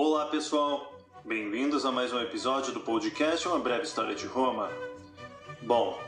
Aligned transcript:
Olá 0.00 0.26
pessoal, 0.26 0.92
bem-vindos 1.24 1.84
a 1.84 1.90
mais 1.90 2.12
um 2.12 2.20
episódio 2.20 2.72
do 2.72 2.78
podcast 2.78 3.48
Uma 3.48 3.58
Breve 3.58 3.82
História 3.82 4.14
de 4.14 4.26
Roma. 4.26 4.70
Bom, 5.60 5.98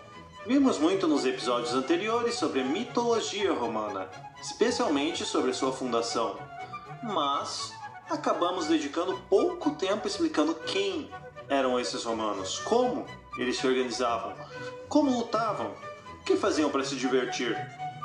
vimos 0.46 0.78
muito 0.78 1.08
nos 1.08 1.26
episódios 1.26 1.74
anteriores 1.74 2.36
sobre 2.36 2.60
a 2.60 2.64
mitologia 2.64 3.52
romana, 3.52 4.08
especialmente 4.40 5.24
sobre 5.24 5.52
sua 5.52 5.72
fundação, 5.72 6.38
mas 7.02 7.72
acabamos 8.08 8.68
dedicando 8.68 9.20
pouco 9.28 9.72
tempo 9.72 10.06
explicando 10.06 10.54
quem 10.54 11.10
eram 11.48 11.80
esses 11.80 12.04
romanos, 12.04 12.60
como 12.60 13.04
eles 13.36 13.58
se 13.58 13.66
organizavam, 13.66 14.36
como 14.88 15.10
lutavam, 15.10 15.74
o 16.20 16.24
que 16.24 16.36
faziam 16.36 16.70
para 16.70 16.84
se 16.84 16.94
divertir, 16.94 17.56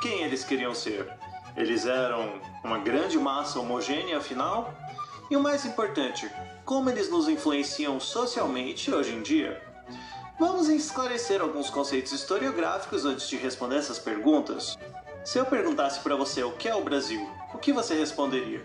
quem 0.02 0.24
eles 0.24 0.42
queriam 0.42 0.74
ser. 0.74 1.08
Eles 1.56 1.86
eram 1.86 2.40
uma 2.64 2.78
grande 2.78 3.16
massa 3.16 3.60
homogênea, 3.60 4.18
afinal? 4.18 4.74
E 5.28 5.36
o 5.36 5.42
mais 5.42 5.64
importante, 5.64 6.30
como 6.64 6.88
eles 6.88 7.10
nos 7.10 7.28
influenciam 7.28 7.98
socialmente 7.98 8.94
hoje 8.94 9.12
em 9.12 9.22
dia? 9.22 9.60
Vamos 10.38 10.68
esclarecer 10.68 11.40
alguns 11.40 11.68
conceitos 11.68 12.12
historiográficos 12.12 13.04
antes 13.04 13.28
de 13.28 13.36
responder 13.36 13.76
essas 13.76 13.98
perguntas. 13.98 14.78
Se 15.24 15.38
eu 15.38 15.44
perguntasse 15.44 15.98
para 15.98 16.14
você 16.14 16.44
o 16.44 16.52
que 16.52 16.68
é 16.68 16.76
o 16.76 16.84
Brasil, 16.84 17.28
o 17.52 17.58
que 17.58 17.72
você 17.72 17.98
responderia? 17.98 18.64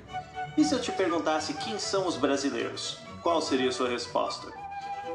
E 0.56 0.64
se 0.64 0.76
eu 0.76 0.80
te 0.80 0.92
perguntasse 0.92 1.56
quem 1.56 1.80
são 1.80 2.06
os 2.06 2.16
brasileiros, 2.16 3.00
qual 3.24 3.42
seria 3.42 3.70
a 3.70 3.74
sua 3.74 3.90
resposta? 3.90 4.48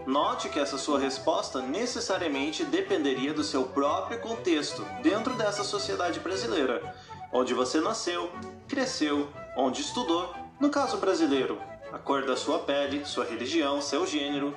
Note 0.04 0.48
que 0.48 0.58
essa 0.58 0.76
sua 0.76 0.98
resposta 0.98 1.62
necessariamente 1.62 2.64
dependeria 2.64 3.32
do 3.32 3.44
seu 3.44 3.64
próprio 3.64 4.18
contexto 4.18 4.84
dentro 5.00 5.34
dessa 5.34 5.62
sociedade 5.62 6.18
brasileira, 6.18 6.94
onde 7.32 7.54
você 7.54 7.80
nasceu, 7.80 8.32
cresceu, 8.66 9.28
onde 9.56 9.80
estudou, 9.80 10.34
no 10.58 10.70
caso 10.70 10.96
brasileiro, 10.96 11.60
a 11.92 11.98
cor 11.98 12.24
da 12.24 12.34
sua 12.34 12.58
pele, 12.60 13.04
sua 13.04 13.24
religião, 13.24 13.80
seu 13.80 14.06
gênero, 14.06 14.56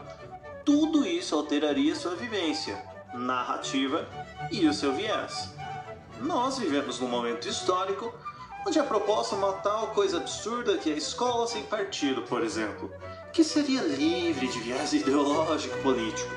tudo 0.64 1.06
isso 1.06 1.36
alteraria 1.36 1.94
sua 1.94 2.16
vivência, 2.16 2.82
narrativa 3.14 4.08
e 4.52 4.66
o 4.66 4.74
seu 4.74 4.94
viés. 4.94 5.54
Nós 6.22 6.58
vivemos 6.58 7.00
num 7.00 7.08
momento 7.08 7.50
histórico 7.50 8.14
onde 8.66 8.80
a 8.80 8.84
proposta 8.84 9.36
é 9.36 9.38
uma 9.38 9.54
tal 9.54 9.88
coisa 9.88 10.18
absurda 10.18 10.78
que 10.78 10.92
a 10.92 10.96
escola 10.96 11.48
sem 11.48 11.64
partido, 11.64 12.22
por 12.22 12.44
exemplo, 12.44 12.92
que 13.34 13.44
seria 13.44 13.82
livre 13.82 14.48
de 14.48 14.60
viés 14.60 14.94
ideológico 14.94 15.78
político. 15.80 16.34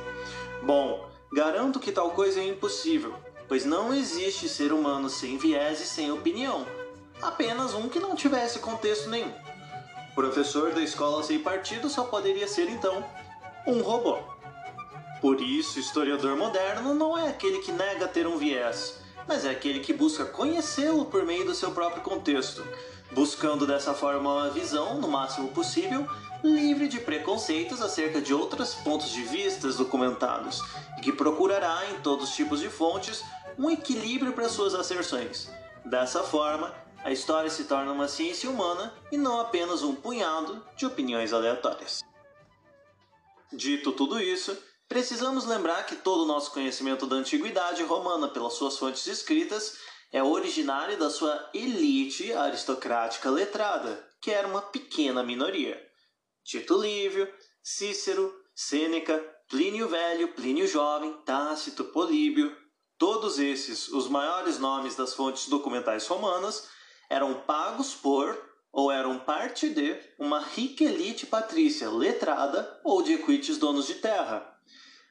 Bom, 0.63 1.09
garanto 1.33 1.79
que 1.81 1.93
tal 1.93 2.11
coisa 2.11 2.41
é 2.41 2.49
impossível, 2.49 3.15
pois 3.47 3.65
não 3.65 3.95
existe 3.95 4.49
ser 4.49 4.73
humano 4.73 5.09
sem 5.09 5.39
viés 5.39 5.81
e 5.81 5.87
sem 5.87 6.11
opinião, 6.11 6.67
apenas 7.21 7.75
um 7.75 7.89
que 7.89 8.01
não 8.01 8.17
tivesse 8.17 8.59
contexto 8.59 9.09
nenhum. 9.09 9.33
Professor 10.15 10.73
da 10.73 10.83
escola 10.83 11.23
sem 11.23 11.39
partido 11.39 11.89
só 11.89 12.05
poderia 12.05 12.47
ser 12.47 12.69
então 12.69 13.05
um 13.67 13.81
robô. 13.81 14.19
Por 15.21 15.41
isso, 15.41 15.79
historiador 15.79 16.37
moderno 16.37 16.93
não 16.93 17.17
é 17.17 17.29
aquele 17.29 17.61
que 17.61 17.73
nega 17.73 18.09
ter 18.09 18.27
um 18.27 18.37
viés, 18.37 18.99
mas 19.27 19.45
é 19.45 19.51
aquele 19.51 19.81
que 19.81 19.93
busca 19.93 20.25
conhecê-lo 20.25 21.07
por 21.07 21.25
meio 21.25 21.47
do 21.47 21.55
seu 21.55 21.71
próprio 21.71 22.03
contexto, 22.03 22.63
buscando 23.13 23.67
dessa 23.67 23.95
forma 23.95 24.33
uma 24.33 24.51
visão, 24.51 25.01
no 25.01 25.09
máximo 25.09 25.49
possível, 25.49 26.07
livre 26.43 26.89
de 26.89 26.99
preconceitos 26.99 27.81
acerca 27.81 28.21
de 28.21 28.35
outros 28.35 28.75
pontos 28.75 29.11
de 29.11 29.23
vista 29.23 29.69
documentados 29.69 30.61
e 30.99 31.01
que 31.01 31.13
procurará 31.13 31.89
em 31.91 32.01
todos 32.01 32.31
os 32.31 32.35
tipos 32.35 32.61
de 32.61 32.69
fontes 32.69 33.25
um 33.57 33.71
equilíbrio 33.71 34.33
para 34.33 34.49
suas 34.49 34.75
asserções. 34.75 35.51
Dessa 35.85 36.23
forma, 36.23 36.75
a 37.05 37.11
história 37.11 37.51
se 37.51 37.65
torna 37.65 37.93
uma 37.93 38.09
ciência 38.09 38.49
humana 38.49 38.95
e 39.11 39.17
não 39.17 39.41
apenas 39.41 39.83
um 39.83 39.95
punhado 39.95 40.65
de 40.77 40.87
opiniões 40.87 41.33
aleatórias. 41.33 42.03
Dito 43.53 43.93
tudo 43.93 44.21
isso, 44.21 44.57
precisamos 44.89 45.45
lembrar 45.45 45.85
que 45.85 45.97
todo 45.97 46.23
o 46.23 46.27
nosso 46.27 46.53
conhecimento 46.53 47.07
da 47.07 47.17
antiguidade 47.17 47.83
romana 47.83 48.29
pelas 48.29 48.55
suas 48.55 48.79
fontes 48.79 49.07
escritas 49.07 49.77
é 50.13 50.23
originário 50.23 50.99
da 50.99 51.11
sua 51.11 51.51
elite 51.53 52.33
aristocrática 52.33 53.31
letrada, 53.31 54.07
que 54.21 54.31
era 54.31 54.47
uma 54.47 54.63
pequena 54.63 55.23
minoria. 55.23 55.81
Tito 56.45 56.81
Livio, 56.81 57.33
Cícero, 57.63 58.33
Sêneca, 58.55 59.23
Plínio 59.49 59.89
Velho, 59.89 60.35
Plínio 60.35 60.67
Jovem, 60.67 61.13
Tácito, 61.25 61.85
Políbio, 61.85 62.57
todos 62.99 63.39
esses, 63.39 63.89
os 63.89 64.09
maiores 64.09 64.59
nomes 64.59 64.95
das 64.95 65.15
fontes 65.15 65.49
documentais 65.49 66.07
romanas, 66.07 66.69
eram 67.13 67.35
pagos 67.35 67.95
por 67.95 68.43
ou 68.73 68.91
eram 68.91 69.19
parte 69.19 69.69
de 69.69 70.01
uma 70.19 70.41
rica 70.41 70.83
elite 70.83 71.27
patrícia 71.27 71.91
letrada 71.91 72.81
ou 72.83 73.03
de 73.03 73.13
equites 73.13 73.59
donos 73.59 73.87
de 73.87 73.97
terra. 73.97 74.51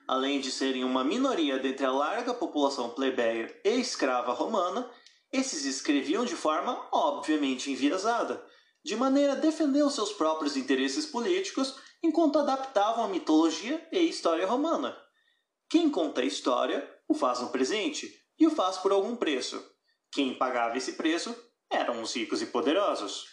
Além 0.07 0.41
de 0.41 0.51
serem 0.51 0.83
uma 0.83 1.03
minoria 1.03 1.59
dentre 1.59 1.85
a 1.85 1.91
larga 1.91 2.33
população 2.33 2.89
plebeia 2.89 3.55
e 3.63 3.79
escrava 3.79 4.33
romana, 4.33 4.89
esses 5.31 5.63
escreviam 5.63 6.25
de 6.25 6.35
forma 6.35 6.87
obviamente 6.91 7.71
enviesada, 7.71 8.43
de 8.83 8.95
maneira 8.95 9.33
a 9.33 9.35
defender 9.35 9.83
os 9.83 9.93
seus 9.93 10.11
próprios 10.11 10.57
interesses 10.57 11.05
políticos 11.05 11.75
enquanto 12.01 12.39
adaptavam 12.39 13.05
a 13.05 13.07
mitologia 13.07 13.87
e 13.91 13.99
história 13.99 14.47
romana. 14.47 14.97
Quem 15.69 15.87
conta 15.87 16.21
a 16.21 16.25
história 16.25 16.83
o 17.07 17.13
faz 17.13 17.41
no 17.41 17.49
presente 17.49 18.11
e 18.39 18.47
o 18.47 18.49
faz 18.49 18.77
por 18.79 18.91
algum 18.91 19.15
preço. 19.15 19.63
Quem 20.11 20.33
pagava 20.33 20.79
esse 20.79 20.93
preço 20.93 21.50
eram 21.71 22.01
os 22.01 22.15
ricos 22.15 22.41
e 22.41 22.45
poderosos. 22.45 23.25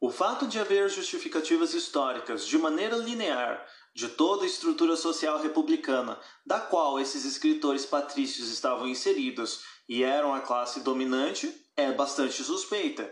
O 0.00 0.10
fato 0.10 0.46
de 0.46 0.58
haver 0.58 0.88
justificativas 0.88 1.72
históricas 1.74 2.46
de 2.46 2.58
maneira 2.58 2.96
linear 2.96 3.64
de 3.94 4.08
toda 4.08 4.42
a 4.42 4.46
estrutura 4.46 4.96
social 4.96 5.40
republicana, 5.40 6.18
da 6.44 6.58
qual 6.60 6.98
esses 6.98 7.24
escritores 7.24 7.86
patrícios 7.86 8.48
estavam 8.48 8.88
inseridos 8.88 9.62
e 9.88 10.02
eram 10.02 10.34
a 10.34 10.40
classe 10.40 10.80
dominante, 10.80 11.54
é 11.76 11.92
bastante 11.92 12.42
suspeita. 12.42 13.08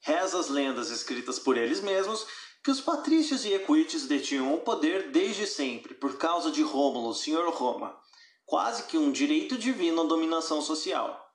Reza 0.00 0.38
as 0.38 0.48
lendas 0.48 0.90
escritas 0.90 1.38
por 1.38 1.56
eles 1.56 1.80
mesmos 1.80 2.26
que 2.64 2.70
os 2.70 2.80
patrícios 2.80 3.44
e 3.44 3.52
equites 3.52 4.06
detinham 4.06 4.52
o 4.54 4.60
poder 4.60 5.10
desde 5.10 5.46
sempre 5.46 5.94
por 5.94 6.18
causa 6.18 6.50
de 6.50 6.62
Rômulo, 6.62 7.14
senhor 7.14 7.48
Roma, 7.50 7.96
quase 8.44 8.84
que 8.84 8.98
um 8.98 9.12
direito 9.12 9.56
divino 9.56 10.02
à 10.02 10.04
dominação 10.04 10.60
social. 10.60 11.27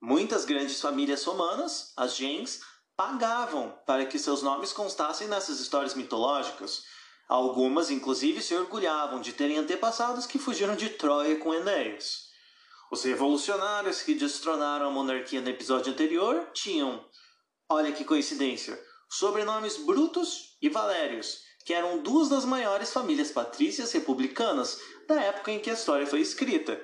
Muitas 0.00 0.44
grandes 0.44 0.80
famílias 0.80 1.24
romanas, 1.24 1.92
as 1.96 2.16
gens, 2.16 2.60
pagavam 2.96 3.78
para 3.86 4.06
que 4.06 4.18
seus 4.18 4.42
nomes 4.42 4.72
constassem 4.72 5.28
nessas 5.28 5.60
histórias 5.60 5.94
mitológicas. 5.94 6.84
Algumas, 7.28 7.90
inclusive, 7.90 8.42
se 8.42 8.54
orgulhavam 8.54 9.20
de 9.20 9.32
terem 9.32 9.58
antepassados 9.58 10.26
que 10.26 10.38
fugiram 10.38 10.74
de 10.74 10.88
Troia 10.88 11.38
com 11.38 11.52
Enéas. 11.52 12.30
Os 12.90 13.04
revolucionários 13.04 14.02
que 14.02 14.14
destronaram 14.14 14.88
a 14.88 14.90
monarquia 14.90 15.40
no 15.40 15.48
episódio 15.48 15.92
anterior 15.92 16.50
tinham 16.52 17.04
Olha 17.68 17.92
que 17.92 18.04
coincidência! 18.04 18.76
Sobrenomes 19.08 19.76
Brutus 19.76 20.56
e 20.60 20.68
Valérios, 20.68 21.38
que 21.64 21.72
eram 21.72 21.98
duas 21.98 22.28
das 22.28 22.44
maiores 22.44 22.92
famílias 22.92 23.30
patrícias 23.30 23.92
republicanas 23.92 24.80
da 25.06 25.20
época 25.20 25.52
em 25.52 25.60
que 25.60 25.70
a 25.70 25.74
história 25.74 26.06
foi 26.06 26.20
escrita, 26.20 26.80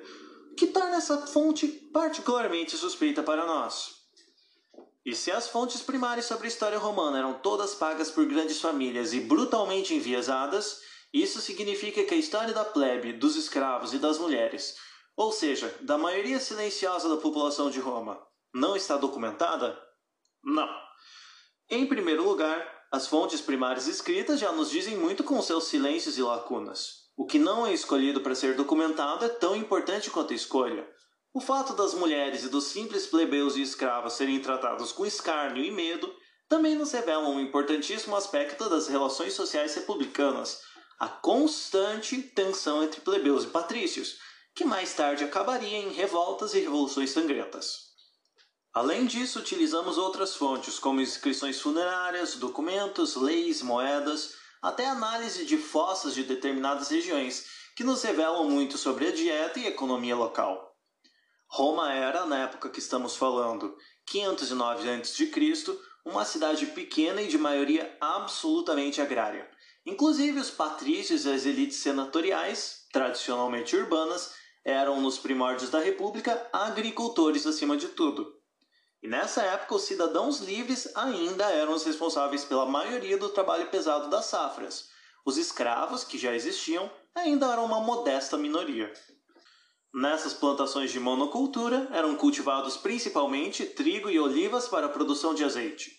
que 0.56 0.67
torna 0.67 0.97
essa 0.97 1.27
fonte 1.27 1.69
particularmente 1.69 2.77
suspeita 2.77 3.22
para 3.22 3.47
nós. 3.47 3.97
E 5.05 5.15
se 5.15 5.31
as 5.31 5.49
fontes 5.49 5.83
primárias 5.83 6.27
sobre 6.27 6.47
a 6.47 6.49
história 6.49 6.78
romana 6.78 7.19
eram 7.19 7.34
todas 7.34 7.75
pagas 7.75 8.11
por 8.11 8.27
grandes 8.27 8.61
famílias 8.61 9.12
e 9.12 9.21
brutalmente 9.21 9.95
enviesadas, 9.95 10.81
isso 11.12 11.41
significa 11.41 12.03
que 12.03 12.15
a 12.15 12.16
história 12.16 12.53
da 12.53 12.65
plebe, 12.65 13.12
dos 13.12 13.37
escravos 13.37 13.95
e 13.95 13.99
das 13.99 14.19
mulheres, 14.19 14.77
ou 15.16 15.31
seja, 15.31 15.72
da 15.81 15.97
maioria 15.97 16.41
silenciosa 16.41 17.09
da 17.09 17.16
população 17.16 17.71
de 17.71 17.78
Roma, 17.78 18.21
não 18.53 18.75
está 18.75 18.97
documentada? 18.97 19.81
Não. 20.43 20.69
Em 21.71 21.87
primeiro 21.87 22.25
lugar, 22.25 22.87
as 22.91 23.06
fontes 23.06 23.41
primárias 23.41 23.87
escritas 23.87 24.41
já 24.41 24.53
nos 24.53 24.71
dizem 24.71 24.97
muito 24.97 25.22
com 25.22 25.41
seus 25.41 25.65
silêncios 25.65 26.19
e 26.19 26.22
lacunas. 26.22 27.06
O 27.16 27.24
que 27.24 27.39
não 27.39 27.66
é 27.66 27.72
escolhido 27.72 28.21
para 28.21 28.34
ser 28.34 28.54
documentado 28.54 29.24
é 29.24 29.28
tão 29.28 29.57
importante 29.57 30.10
quanto 30.10 30.33
a 30.33 30.36
escolha. 30.36 30.86
O 31.33 31.41
fato 31.41 31.72
das 31.72 31.95
mulheres 31.95 32.45
e 32.45 32.48
dos 32.48 32.65
simples 32.65 33.07
plebeus 33.07 33.57
e 33.57 33.63
escravos 33.63 34.13
serem 34.13 34.41
tratados 34.41 34.92
com 34.92 35.07
escárnio 35.07 35.65
e 35.65 35.71
medo 35.71 36.15
também 36.48 36.74
nos 36.74 36.92
revela 36.92 37.28
um 37.28 37.41
importantíssimo 37.41 38.15
aspecto 38.15 38.68
das 38.68 38.86
relações 38.86 39.33
sociais 39.33 39.74
republicanas, 39.74 40.60
a 40.98 41.09
constante 41.09 42.22
tensão 42.22 42.84
entre 42.84 43.01
plebeus 43.01 43.45
e 43.45 43.48
patrícios, 43.48 44.19
que 44.54 44.65
mais 44.65 44.95
tarde 44.95 45.24
acabaria 45.24 45.78
em 45.78 45.92
revoltas 45.92 46.54
e 46.54 46.60
revoluções 46.60 47.10
sangrentas. 47.10 47.86
Além 48.72 49.07
disso, 49.07 49.39
utilizamos 49.39 49.97
outras 49.97 50.36
fontes, 50.36 50.78
como 50.78 51.01
inscrições 51.01 51.60
funerárias, 51.60 52.34
documentos, 52.36 53.16
leis, 53.16 53.62
moedas, 53.62 54.34
até 54.63 54.87
análise 54.87 55.45
de 55.45 55.57
fossas 55.57 56.15
de 56.15 56.25
determinadas 56.25 56.89
regiões, 56.89 57.47
que 57.75 57.85
nos 57.85 58.03
revelam 58.03 58.49
muito 58.49 58.79
sobre 58.79 59.09
a 59.09 59.13
dieta 59.13 59.59
e 59.59 59.67
economia 59.67 60.17
local. 60.17 60.75
Roma 61.49 61.93
era, 61.93 62.27
na 62.27 62.45
época 62.45 62.71
que 62.71 62.79
estamos 62.79 63.17
falando, 63.17 63.77
509 64.07 64.89
a.C., 64.91 65.79
uma 66.05 66.25
cidade 66.25 66.67
pequena 66.67 67.21
e 67.21 67.29
de 67.29 67.37
maioria 67.37 67.97
absolutamente 68.01 69.01
agrária. 69.01 69.49
Inclusive, 69.85 70.41
os 70.41 70.51
patrícios 70.51 71.25
e 71.25 71.31
as 71.31 71.47
elites 71.47 71.79
senatoriais, 71.79 72.87
tradicionalmente 72.93 73.77
urbanas, 73.77 74.35
eram, 74.65 75.01
nos 75.01 75.19
primórdios 75.19 75.71
da 75.71 75.79
República, 75.79 76.49
agricultores 76.53 77.47
acima 77.47 77.77
de 77.77 77.89
tudo. 77.89 78.35
E 79.07 79.09
nessa 79.09 79.41
época, 79.41 79.77
os 79.77 79.83
cidadãos 79.83 80.41
livres 80.41 80.89
ainda 80.97 81.45
eram 81.45 81.75
os 81.75 81.85
responsáveis 81.85 82.45
pela 82.45 82.67
maioria 82.67 83.17
do 83.17 83.29
trabalho 83.29 83.71
pesado 83.71 84.11
das 84.11 84.25
safras. 84.25 84.89
Os 85.25 85.37
escravos, 85.37 86.03
que 86.03 86.19
já 86.19 86.35
existiam, 86.35 86.91
ainda 87.15 87.47
eram 87.53 87.67
uma 87.67 87.79
modesta 87.79 88.37
minoria. 88.37 88.93
Nessas 89.95 90.35
plantações 90.35 90.91
de 90.91 90.99
monocultura 90.99 91.87
eram 91.93 92.17
cultivados 92.17 92.77
principalmente 92.79 93.65
trigo 93.65 94.11
e 94.11 94.19
olivas 94.19 94.67
para 94.67 94.87
a 94.87 94.91
produção 94.91 95.37
de 95.37 95.45
azeite. 95.45 95.93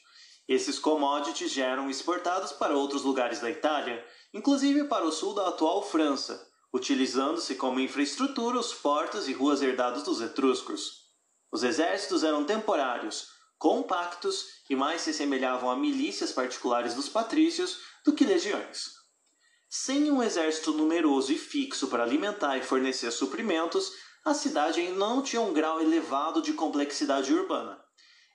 Esses 0.46 0.78
commodities 0.78 1.54
já 1.54 1.66
eram 1.66 1.90
exportados 1.90 2.52
para 2.52 2.76
outros 2.76 3.04
lugares 3.04 3.40
da 3.40 3.50
Itália, 3.50 4.06
inclusive 4.34 4.84
para 4.84 5.06
o 5.06 5.14
sul 5.14 5.34
da 5.34 5.48
atual 5.48 5.82
França, 5.82 6.46
utilizando-se 6.74 7.56
como 7.56 7.80
infraestrutura 7.80 8.60
os 8.60 8.74
portos 8.74 9.30
e 9.30 9.32
ruas 9.32 9.62
herdados 9.62 10.04
dos 10.04 10.20
etruscos. 10.20 11.07
Os 11.52 11.64
exércitos 11.64 12.24
eram 12.24 12.44
temporários, 12.44 13.28
compactos 13.58 14.46
e 14.70 14.76
mais 14.76 15.02
se 15.02 15.14
semelhavam 15.14 15.70
a 15.70 15.76
milícias 15.76 16.32
particulares 16.32 16.94
dos 16.94 17.10
patrícios 17.10 17.80
do 18.06 18.14
que 18.14 18.26
legiões. 18.26 18.98
Sem 19.70 20.12
um 20.12 20.24
exército 20.24 20.72
numeroso 20.72 21.32
e 21.32 21.38
fixo 21.38 21.88
para 21.88 22.04
alimentar 22.04 22.58
e 22.58 22.64
fornecer 22.64 23.12
suprimentos, 23.12 23.92
a 24.24 24.34
cidade 24.34 24.80
ainda 24.80 24.98
não 24.98 25.22
tinha 25.22 25.42
um 25.42 25.54
grau 25.54 25.82
elevado 25.82 26.42
de 26.42 26.54
complexidade 26.54 27.34
urbana. 27.34 27.82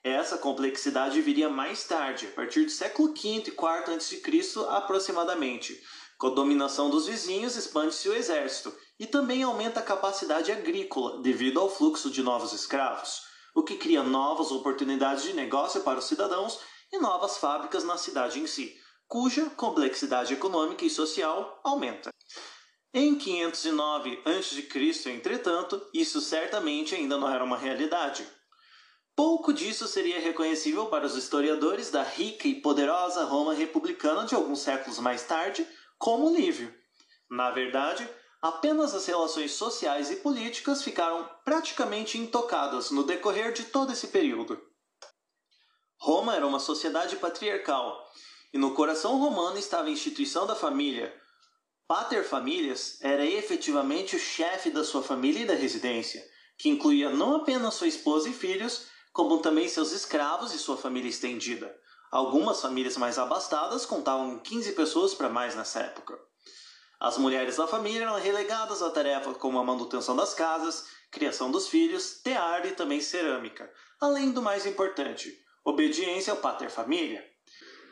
Essa 0.04 0.36
complexidade 0.36 1.20
viria 1.20 1.48
mais 1.48 1.84
tarde, 1.84 2.26
a 2.26 2.30
partir 2.30 2.64
do 2.64 2.70
século 2.70 3.14
V 3.14 3.20
e 3.28 3.36
IV 3.36 3.94
a.C. 3.94 4.20
aproximadamente. 4.68 5.80
Com 6.18 6.28
a 6.28 6.30
dominação 6.30 6.90
dos 6.90 7.06
vizinhos, 7.06 7.56
expande-se 7.56 8.08
o 8.08 8.14
exército 8.14 8.74
e 9.02 9.06
também 9.08 9.42
aumenta 9.42 9.80
a 9.80 9.82
capacidade 9.82 10.52
agrícola 10.52 11.20
devido 11.20 11.58
ao 11.58 11.68
fluxo 11.68 12.08
de 12.08 12.22
novos 12.22 12.52
escravos, 12.52 13.22
o 13.52 13.64
que 13.64 13.74
cria 13.74 14.00
novas 14.00 14.52
oportunidades 14.52 15.24
de 15.24 15.32
negócio 15.32 15.80
para 15.80 15.98
os 15.98 16.04
cidadãos 16.04 16.60
e 16.92 17.00
novas 17.00 17.36
fábricas 17.36 17.82
na 17.82 17.96
cidade 17.96 18.38
em 18.38 18.46
si, 18.46 18.78
cuja 19.08 19.50
complexidade 19.56 20.32
econômica 20.32 20.84
e 20.84 20.90
social 20.90 21.60
aumenta. 21.64 22.10
Em 22.94 23.16
509 23.16 24.22
a.C., 24.24 25.10
entretanto, 25.10 25.84
isso 25.92 26.20
certamente 26.20 26.94
ainda 26.94 27.18
não 27.18 27.28
era 27.28 27.42
uma 27.42 27.58
realidade. 27.58 28.24
Pouco 29.16 29.52
disso 29.52 29.88
seria 29.88 30.20
reconhecível 30.20 30.86
para 30.86 31.06
os 31.06 31.16
historiadores 31.16 31.90
da 31.90 32.04
rica 32.04 32.46
e 32.46 32.60
poderosa 32.60 33.24
Roma 33.24 33.52
republicana 33.52 34.26
de 34.26 34.36
alguns 34.36 34.60
séculos 34.60 35.00
mais 35.00 35.24
tarde, 35.24 35.66
como 35.98 36.32
Lívio. 36.32 36.72
Na 37.28 37.50
verdade, 37.50 38.08
apenas 38.42 38.92
as 38.92 39.06
relações 39.06 39.52
sociais 39.52 40.10
e 40.10 40.16
políticas 40.16 40.82
ficaram 40.82 41.30
praticamente 41.44 42.18
intocadas 42.18 42.90
no 42.90 43.04
decorrer 43.04 43.52
de 43.52 43.62
todo 43.64 43.92
esse 43.92 44.08
período. 44.08 44.60
Roma 45.96 46.34
era 46.34 46.44
uma 46.44 46.58
sociedade 46.58 47.14
patriarcal, 47.16 48.04
e 48.52 48.58
no 48.58 48.74
coração 48.74 49.16
romano 49.18 49.56
estava 49.56 49.86
a 49.86 49.92
instituição 49.92 50.44
da 50.44 50.56
família. 50.56 51.14
Pater 51.86 52.24
Familias 52.24 52.98
era 53.00 53.24
efetivamente 53.24 54.16
o 54.16 54.18
chefe 54.18 54.70
da 54.70 54.82
sua 54.82 55.04
família 55.04 55.42
e 55.42 55.46
da 55.46 55.54
residência, 55.54 56.22
que 56.58 56.68
incluía 56.68 57.10
não 57.10 57.36
apenas 57.36 57.74
sua 57.74 57.86
esposa 57.86 58.28
e 58.28 58.32
filhos, 58.32 58.86
como 59.12 59.38
também 59.38 59.68
seus 59.68 59.92
escravos 59.92 60.52
e 60.52 60.58
sua 60.58 60.76
família 60.76 61.08
estendida. 61.08 61.72
Algumas 62.10 62.60
famílias 62.60 62.96
mais 62.96 63.18
abastadas 63.18 63.86
contavam 63.86 64.40
15 64.40 64.72
pessoas 64.72 65.14
para 65.14 65.28
mais 65.28 65.54
nessa 65.54 65.80
época. 65.80 66.18
As 67.04 67.18
mulheres 67.18 67.56
da 67.56 67.66
família 67.66 68.04
eram 68.04 68.14
relegadas 68.14 68.80
a 68.80 68.88
tarefas 68.88 69.36
como 69.36 69.58
a 69.58 69.64
manutenção 69.64 70.14
das 70.14 70.34
casas, 70.34 70.86
criação 71.10 71.50
dos 71.50 71.66
filhos, 71.66 72.20
tear 72.22 72.64
e 72.64 72.76
também 72.76 73.00
cerâmica, 73.00 73.68
além 74.00 74.30
do 74.30 74.40
mais 74.40 74.66
importante, 74.66 75.36
obediência 75.64 76.32
ao 76.32 76.36
pater 76.36 76.70
família. 76.70 77.20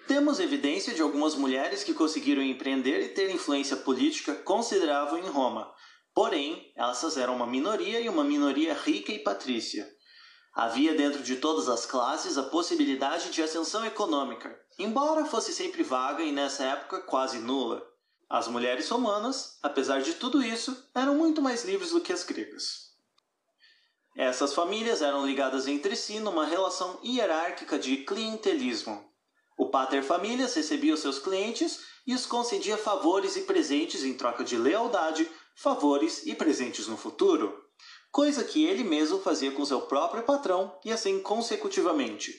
Temos 0.06 0.38
evidência 0.38 0.94
de 0.94 1.02
algumas 1.02 1.34
mulheres 1.34 1.82
que 1.82 1.92
conseguiram 1.92 2.40
empreender 2.40 3.00
e 3.00 3.08
ter 3.08 3.32
influência 3.32 3.78
política 3.78 4.32
considerável 4.32 5.18
em 5.18 5.28
Roma, 5.28 5.74
porém, 6.14 6.72
essas 6.76 7.16
eram 7.16 7.34
uma 7.34 7.48
minoria 7.48 8.00
e 8.00 8.08
uma 8.08 8.22
minoria 8.22 8.74
rica 8.74 9.10
e 9.10 9.18
patrícia. 9.18 9.88
Havia 10.54 10.94
dentro 10.94 11.20
de 11.20 11.34
todas 11.34 11.68
as 11.68 11.84
classes 11.84 12.38
a 12.38 12.44
possibilidade 12.44 13.30
de 13.30 13.42
ascensão 13.42 13.84
econômica, 13.84 14.56
embora 14.78 15.26
fosse 15.26 15.52
sempre 15.52 15.82
vaga 15.82 16.22
e 16.22 16.30
nessa 16.30 16.62
época 16.62 17.00
quase 17.00 17.40
nula. 17.40 17.89
As 18.30 18.46
mulheres 18.46 18.88
romanas, 18.88 19.58
apesar 19.62 20.00
de 20.00 20.14
tudo 20.14 20.42
isso, 20.42 20.88
eram 20.94 21.16
muito 21.16 21.42
mais 21.42 21.64
livres 21.64 21.90
do 21.90 22.00
que 22.00 22.12
as 22.12 22.22
gregas. 22.22 22.90
Essas 24.16 24.54
famílias 24.54 25.02
eram 25.02 25.26
ligadas 25.26 25.66
entre 25.66 25.96
si 25.96 26.20
numa 26.20 26.46
relação 26.46 27.00
hierárquica 27.04 27.78
de 27.78 27.98
clientelismo. 27.98 29.04
O 29.58 29.68
pater 29.68 30.04
familias 30.04 30.54
recebia 30.54 30.94
os 30.94 31.00
seus 31.00 31.18
clientes 31.18 31.80
e 32.06 32.14
os 32.14 32.24
concedia 32.24 32.78
favores 32.78 33.36
e 33.36 33.42
presentes 33.42 34.04
em 34.04 34.14
troca 34.14 34.44
de 34.44 34.56
lealdade, 34.56 35.28
favores 35.56 36.24
e 36.24 36.34
presentes 36.34 36.86
no 36.86 36.96
futuro 36.96 37.68
coisa 38.10 38.42
que 38.42 38.64
ele 38.64 38.82
mesmo 38.82 39.20
fazia 39.20 39.52
com 39.52 39.64
seu 39.64 39.82
próprio 39.82 40.22
patrão 40.24 40.76
e 40.84 40.92
assim 40.92 41.20
consecutivamente. 41.20 42.34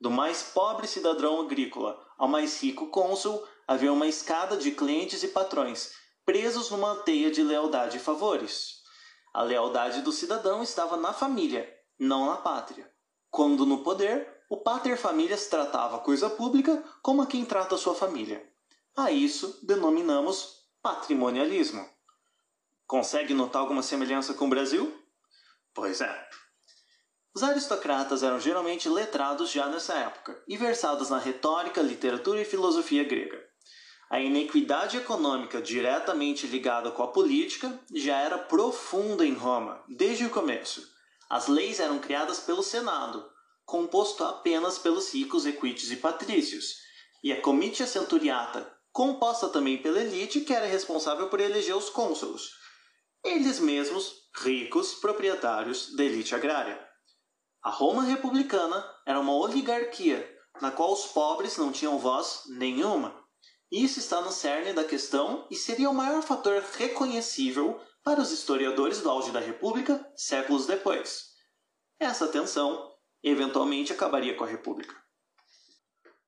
Do 0.00 0.10
mais 0.10 0.42
pobre 0.42 0.86
cidadão 0.86 1.40
agrícola 1.40 1.98
ao 2.18 2.26
mais 2.26 2.62
rico 2.62 2.86
cônsul, 2.88 3.42
havia 3.70 3.92
uma 3.92 4.08
escada 4.08 4.56
de 4.56 4.72
clientes 4.72 5.22
e 5.22 5.28
patrões, 5.28 5.92
presos 6.26 6.72
numa 6.72 6.96
teia 7.04 7.30
de 7.30 7.40
lealdade 7.40 7.98
e 7.98 8.00
favores. 8.00 8.80
A 9.32 9.42
lealdade 9.44 10.02
do 10.02 10.10
cidadão 10.10 10.60
estava 10.60 10.96
na 10.96 11.12
família, 11.12 11.72
não 11.96 12.26
na 12.26 12.36
pátria. 12.38 12.92
Quando 13.30 13.64
no 13.64 13.84
poder, 13.84 14.42
o 14.50 14.56
pater 14.56 14.96
famílias 14.96 15.46
tratava 15.46 15.98
a 15.98 16.00
coisa 16.00 16.28
pública 16.28 16.82
como 17.00 17.22
a 17.22 17.26
quem 17.28 17.44
trata 17.44 17.76
a 17.76 17.78
sua 17.78 17.94
família. 17.94 18.44
A 18.96 19.12
isso 19.12 19.60
denominamos 19.64 20.64
patrimonialismo. 20.82 21.88
Consegue 22.88 23.34
notar 23.34 23.62
alguma 23.62 23.84
semelhança 23.84 24.34
com 24.34 24.46
o 24.46 24.50
Brasil? 24.50 24.92
Pois 25.72 26.00
é. 26.00 26.28
Os 27.32 27.44
aristocratas 27.44 28.24
eram 28.24 28.40
geralmente 28.40 28.88
letrados 28.88 29.48
já 29.52 29.68
nessa 29.68 29.94
época 29.94 30.42
e 30.48 30.56
versados 30.56 31.08
na 31.08 31.20
retórica, 31.20 31.80
literatura 31.80 32.42
e 32.42 32.44
filosofia 32.44 33.04
grega. 33.04 33.48
A 34.10 34.18
inequidade 34.18 34.96
econômica 34.96 35.62
diretamente 35.62 36.44
ligada 36.44 36.90
com 36.90 37.00
a 37.00 37.08
política 37.08 37.80
já 37.94 38.18
era 38.18 38.36
profunda 38.36 39.24
em 39.24 39.34
Roma 39.34 39.84
desde 39.88 40.26
o 40.26 40.30
começo. 40.30 40.82
As 41.28 41.46
leis 41.46 41.78
eram 41.78 42.00
criadas 42.00 42.40
pelo 42.40 42.60
Senado, 42.60 43.24
composto 43.64 44.24
apenas 44.24 44.78
pelos 44.78 45.14
ricos 45.14 45.46
equites 45.46 45.92
e 45.92 45.96
patrícios, 45.96 46.74
e 47.22 47.32
a 47.32 47.40
comitia 47.40 47.86
centuriata, 47.86 48.68
composta 48.90 49.48
também 49.48 49.78
pela 49.78 50.00
elite 50.00 50.40
que 50.40 50.52
era 50.52 50.66
responsável 50.66 51.28
por 51.28 51.38
eleger 51.38 51.76
os 51.76 51.88
cônsulos. 51.88 52.50
Eles 53.22 53.60
mesmos 53.60 54.12
ricos 54.42 54.94
proprietários 54.94 55.94
da 55.94 56.02
elite 56.02 56.34
agrária. 56.34 56.84
A 57.62 57.70
Roma 57.70 58.02
republicana 58.02 58.84
era 59.06 59.20
uma 59.20 59.36
oligarquia 59.36 60.28
na 60.60 60.72
qual 60.72 60.92
os 60.92 61.06
pobres 61.06 61.56
não 61.56 61.70
tinham 61.70 61.96
voz 61.96 62.42
nenhuma. 62.48 63.19
Isso 63.70 64.00
está 64.00 64.20
no 64.20 64.32
cerne 64.32 64.72
da 64.72 64.82
questão 64.82 65.46
e 65.50 65.54
seria 65.54 65.88
o 65.88 65.94
maior 65.94 66.22
fator 66.22 66.60
reconhecível 66.76 67.80
para 68.02 68.20
os 68.20 68.32
historiadores 68.32 69.00
do 69.00 69.08
auge 69.08 69.30
da 69.30 69.38
República 69.38 70.04
séculos 70.16 70.66
depois. 70.66 71.30
Essa 71.98 72.26
tensão 72.28 72.90
eventualmente 73.22 73.92
acabaria 73.92 74.34
com 74.36 74.42
a 74.42 74.48
República. 74.48 74.96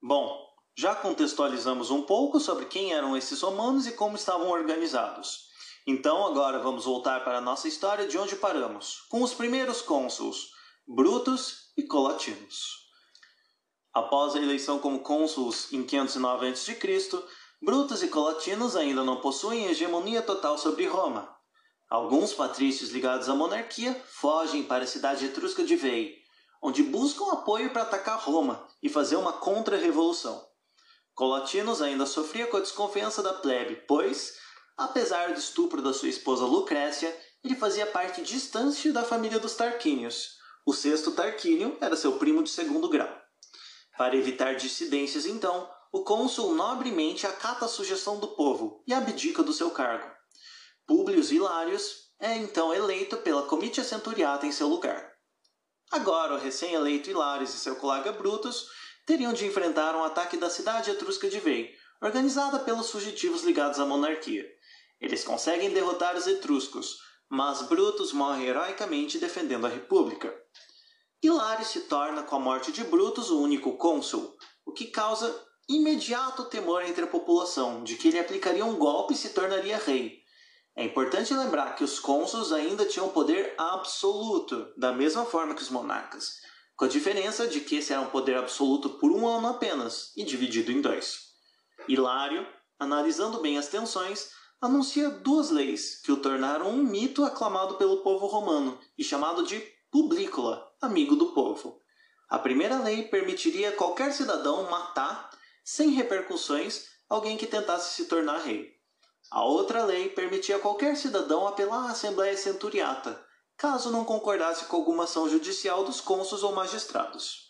Bom, 0.01 0.47
já 0.77 0.95
contextualizamos 0.95 1.91
um 1.91 2.03
pouco 2.03 2.39
sobre 2.39 2.67
quem 2.67 2.93
eram 2.93 3.17
esses 3.17 3.41
romanos 3.41 3.87
e 3.87 3.93
como 3.93 4.17
estavam 4.17 4.49
organizados. 4.49 5.49
Então 5.87 6.25
agora 6.27 6.61
vamos 6.61 6.85
voltar 6.85 7.25
para 7.25 7.39
a 7.39 7.41
nossa 7.41 7.67
história 7.67 8.07
de 8.07 8.17
onde 8.17 8.37
paramos, 8.37 9.01
com 9.09 9.21
os 9.23 9.35
primeiros 9.35 9.83
cônsuls, 9.83 10.53
Brutus 10.87 11.73
e 11.77 11.83
Colatinos. 11.83 12.83
Após 13.93 14.35
a 14.35 14.39
eleição 14.39 14.79
como 14.79 15.01
cônsuls 15.01 15.73
em 15.73 15.85
509 15.85 16.49
a.C., 16.49 16.79
Brutus 17.61 18.03
e 18.03 18.09
Colatinos 18.09 18.75
ainda 18.75 19.05
não 19.05 19.21
possuem 19.21 19.67
hegemonia 19.67 20.23
total 20.23 20.59
sobre 20.59 20.87
Roma. 20.87 21.29
Alguns 21.89 22.33
patrícios 22.33 22.91
ligados 22.91 23.29
à 23.29 23.35
monarquia 23.35 23.95
fogem 24.07 24.63
para 24.63 24.85
a 24.85 24.87
cidade 24.87 25.27
etrusca 25.27 25.63
de 25.63 25.77
Veii, 25.77 26.17
onde 26.63 26.83
buscam 26.83 27.31
apoio 27.33 27.71
para 27.71 27.83
atacar 27.83 28.19
Roma 28.19 28.67
e 28.83 28.89
fazer 28.89 29.17
uma 29.17 29.35
contra-revolução. 29.35 30.45
Colatinos 31.15 31.83
ainda 31.83 32.07
sofria 32.07 32.47
com 32.47 32.57
a 32.57 32.61
desconfiança 32.61 33.23
da 33.23 33.35
plebe, 33.35 33.77
pois 33.87 34.41
Apesar 34.77 35.33
do 35.33 35.39
estupro 35.39 35.83
da 35.83 35.93
sua 35.93 36.09
esposa 36.09 36.45
Lucrécia, 36.45 37.15
ele 37.45 37.55
fazia 37.55 37.87
parte 37.87 38.23
distante 38.23 38.91
da 38.91 39.05
família 39.05 39.39
dos 39.39 39.55
Tarquínios. 39.55 40.39
O 40.65 40.73
sexto 40.73 41.13
Tarquínio 41.13 41.77
era 41.81 41.97
seu 41.97 42.19
primo 42.19 42.43
de 42.43 42.51
segundo 42.51 42.89
grau. 42.89 43.22
Para 43.97 44.17
evitar 44.17 44.55
dissidências, 44.55 45.27
então, 45.27 45.71
o 45.93 46.03
cônsul 46.03 46.55
nobremente 46.55 47.27
acata 47.27 47.67
a 47.67 47.69
sugestão 47.69 48.19
do 48.19 48.29
povo 48.29 48.83
e 48.87 48.95
abdica 48.95 49.43
do 49.43 49.53
seu 49.53 49.71
cargo. 49.71 50.11
Publius 50.87 51.31
Hilarius 51.31 52.11
é 52.19 52.37
então 52.37 52.73
eleito 52.73 53.19
pela 53.19 53.47
Comitia 53.47 53.85
Centuriata 53.85 54.47
em 54.47 54.53
seu 54.53 54.69
lugar. 54.69 55.13
Agora, 55.91 56.35
o 56.35 56.39
recém-eleito 56.39 57.11
Hilarius 57.11 57.55
e 57.55 57.59
seu 57.59 57.77
colega 57.77 58.13
Brutus 58.13 58.67
teriam 59.05 59.33
de 59.33 59.47
enfrentar 59.47 59.95
um 59.95 60.05
ataque 60.05 60.37
da 60.37 60.49
cidade 60.49 60.91
etrusca 60.91 61.29
de 61.29 61.39
Vei, 61.39 61.71
organizada 62.01 62.59
pelos 62.61 62.91
fugitivos 62.91 63.43
ligados 63.43 63.79
à 63.79 63.85
monarquia. 63.85 64.49
Eles 65.01 65.25
conseguem 65.25 65.71
derrotar 65.71 66.17
os 66.17 66.27
etruscos, 66.27 66.99
mas 67.29 67.63
Brutus 67.63 68.13
morre 68.13 68.47
heroicamente 68.47 69.19
defendendo 69.19 69.67
a 69.67 69.71
república. 69.71 70.33
Hilário 71.23 71.65
se 71.65 71.83
torna, 71.83 72.25
com 72.25 72.35
a 72.35 72.41
morte 72.41 72.73
de 72.73 72.83
Brutus, 72.83 73.31
o 73.31 73.41
único 73.41 73.77
cônsul, 73.77 74.37
o 74.67 74.73
que 74.73 74.87
causa 74.87 75.33
imediato 75.69 76.47
temor 76.47 76.83
entre 76.83 77.05
a 77.05 77.07
população 77.07 77.85
de 77.85 77.95
que 77.95 78.09
ele 78.09 78.19
aplicaria 78.19 78.65
um 78.65 78.77
golpe 78.77 79.15
e 79.15 79.17
se 79.17 79.29
tornaria 79.29 79.79
rei. 79.79 80.21
É 80.75 80.83
importante 80.85 81.33
lembrar 81.33 81.77
que 81.77 81.85
os 81.85 82.01
cônsuls 82.01 82.51
ainda 82.51 82.85
tinham 82.87 83.09
poder 83.11 83.55
absoluto, 83.57 84.73
da 84.77 84.93
mesma 84.93 85.25
forma 85.25 85.55
que 85.55 85.63
os 85.63 85.71
monarcas, 85.71 86.41
com 86.75 86.87
a 86.87 86.89
diferença 86.89 87.47
de 87.47 87.61
que 87.61 87.77
esse 87.77 87.93
era 87.93 88.03
um 88.03 88.11
poder 88.11 88.37
absoluto 88.37 88.91
por 88.91 89.13
um 89.13 89.25
ano 89.25 89.47
apenas 89.47 90.11
e 90.17 90.25
dividido 90.25 90.73
em 90.73 90.81
dois. 90.81 91.31
Hilário, 91.87 92.45
analisando 92.81 93.41
bem 93.41 93.59
as 93.59 93.69
tensões, 93.69 94.31
anuncia 94.61 95.09
duas 95.09 95.51
leis 95.51 96.01
que 96.03 96.11
o 96.11 96.17
tornaram 96.17 96.71
um 96.71 96.83
mito 96.83 97.25
aclamado 97.25 97.77
pelo 97.77 98.03
povo 98.03 98.27
romano 98.27 98.81
e 98.99 99.05
chamado 99.05 99.45
de 99.45 99.63
Publícola, 99.93 100.73
amigo 100.81 101.15
do 101.17 101.35
povo. 101.35 101.79
A 102.27 102.39
primeira 102.39 102.83
lei 102.83 103.03
permitiria 103.09 103.73
qualquer 103.73 104.11
cidadão 104.15 104.71
matar, 104.71 105.29
sem 105.63 105.91
repercussões, 105.91 106.87
alguém 107.11 107.37
que 107.37 107.47
tentasse 107.47 107.95
se 107.95 108.07
tornar 108.07 108.39
rei. 108.39 108.73
A 109.31 109.45
outra 109.45 109.85
lei 109.85 110.09
permitia 110.09 110.59
qualquer 110.59 110.97
cidadão 110.97 111.47
apelar 111.47 111.89
à 111.89 111.91
Assembleia 111.91 112.35
Centuriata, 112.35 113.23
caso 113.55 113.91
não 113.91 114.03
concordasse 114.03 114.65
com 114.65 114.77
alguma 114.77 115.05
ação 115.05 115.29
judicial 115.29 115.85
dos 115.85 116.01
cônsuls 116.01 116.43
ou 116.43 116.55
magistrados. 116.55 117.47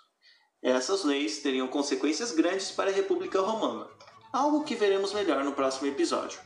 Essas 0.60 1.04
leis 1.04 1.42
teriam 1.42 1.68
consequências 1.68 2.32
grandes 2.32 2.72
para 2.72 2.90
a 2.90 2.92
República 2.92 3.40
Romana, 3.40 3.88
algo 4.32 4.64
que 4.64 4.74
veremos 4.74 5.12
melhor 5.12 5.44
no 5.44 5.52
próximo 5.52 5.86
episódio. 5.86 6.40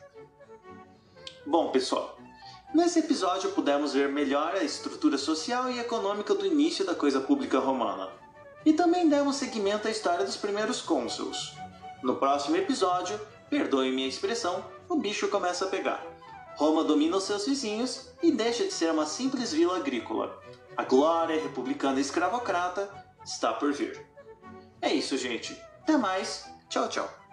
Bom, 1.46 1.70
pessoal, 1.70 2.18
Nesse 2.75 2.99
episódio 2.99 3.52
pudemos 3.52 3.94
ver 3.94 4.08
melhor 4.08 4.54
a 4.54 4.62
estrutura 4.62 5.16
social 5.16 5.70
e 5.70 5.78
econômica 5.78 6.35
do 6.35 6.44
início 6.44 6.85
da 6.85 6.94
coisa 6.94 7.20
pública 7.20 7.58
romana. 7.58 8.11
E 8.64 8.73
também 8.73 9.08
demos 9.08 9.37
seguimento 9.37 9.87
à 9.87 9.90
história 9.90 10.25
dos 10.25 10.37
primeiros 10.37 10.82
cônsuls. 10.82 11.54
No 12.02 12.16
próximo 12.16 12.56
episódio, 12.56 13.18
perdoe 13.49 13.92
minha 13.92 14.08
expressão, 14.08 14.64
o 14.88 14.96
bicho 14.96 15.28
começa 15.28 15.64
a 15.64 15.68
pegar. 15.68 16.04
Roma 16.56 16.85
domina 16.85 17.16
os 17.16 17.25
seus 17.25 17.46
vizinhos 17.46 18.08
e 18.23 18.32
deixa 18.32 18.64
de 18.64 18.73
ser 18.73 18.90
uma 18.90 19.06
simples 19.06 19.52
vila 19.52 19.76
agrícola. 19.76 20.38
A 20.76 20.85
glória 20.85 21.40
republicana 21.40 22.00
escravocrata 22.00 22.90
está 23.25 23.52
por 23.52 23.73
vir. 23.73 24.04
É 24.82 24.92
isso, 24.92 25.16
gente. 25.16 25.56
Até 25.82 25.96
mais. 25.96 26.44
Tchau, 26.68 26.88
tchau. 26.88 27.25